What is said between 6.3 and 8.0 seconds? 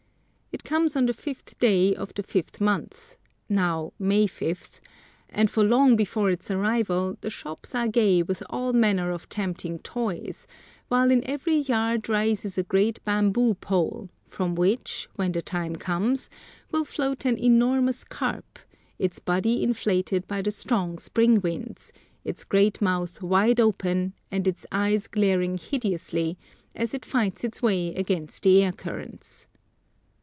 arrival the shops are